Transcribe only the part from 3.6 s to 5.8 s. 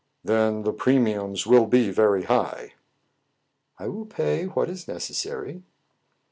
I will pay what is necessary."